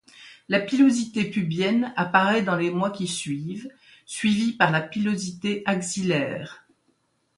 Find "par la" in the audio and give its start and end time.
4.53-4.81